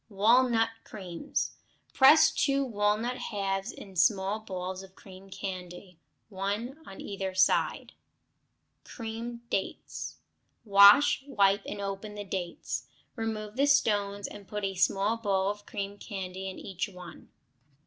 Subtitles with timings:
[0.09, 1.57] Walnut Creams
[1.93, 7.91] Press two walnut halves on small balls of cream candy, one on either side.
[8.83, 10.17] Creamed Dates
[10.65, 15.67] Wash, wipe, and open the dates; remove the stones and put a small ball of
[15.67, 17.29] cream candy into each one.